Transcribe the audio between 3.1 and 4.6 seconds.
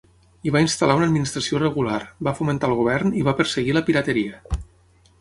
i va perseguir la pirateria.